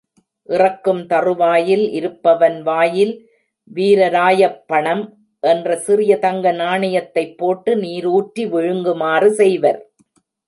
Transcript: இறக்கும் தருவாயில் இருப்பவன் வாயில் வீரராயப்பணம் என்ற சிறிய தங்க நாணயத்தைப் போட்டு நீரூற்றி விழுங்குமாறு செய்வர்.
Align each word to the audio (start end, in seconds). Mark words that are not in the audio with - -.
இறக்கும் 0.49 1.01
தருவாயில் 1.07 1.83
இருப்பவன் 1.91 2.57
வாயில் 2.61 3.11
வீரராயப்பணம் 3.71 5.03
என்ற 5.43 5.75
சிறிய 5.77 6.15
தங்க 6.17 6.51
நாணயத்தைப் 6.53 7.37
போட்டு 7.37 7.73
நீரூற்றி 7.75 8.45
விழுங்குமாறு 8.45 9.29
செய்வர். 9.33 9.79